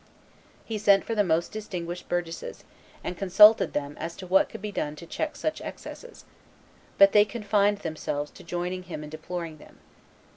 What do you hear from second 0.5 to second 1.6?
He sent for the most